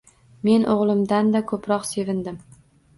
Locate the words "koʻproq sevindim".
1.55-2.45